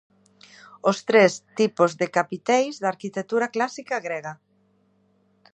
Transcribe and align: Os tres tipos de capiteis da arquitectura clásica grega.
Os 0.89 0.97
tres 1.09 1.31
tipos 1.59 1.91
de 1.99 2.07
capiteis 2.17 2.73
da 2.81 2.87
arquitectura 2.93 3.51
clásica 3.55 3.95
grega. 4.07 4.33